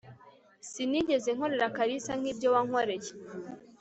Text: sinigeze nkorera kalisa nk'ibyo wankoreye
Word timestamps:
sinigeze 0.69 1.29
nkorera 1.35 1.67
kalisa 1.77 2.11
nk'ibyo 2.19 2.47
wankoreye 2.55 3.11